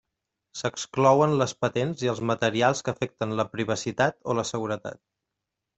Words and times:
S'exclouen 0.61 1.35
les 1.41 1.53
patents 1.65 2.01
i 2.07 2.11
els 2.15 2.23
materials 2.31 2.83
que 2.89 2.95
afecten 2.97 3.39
la 3.43 3.49
privacitat 3.57 4.21
o 4.35 4.39
la 4.41 4.49
seguretat. 4.55 5.03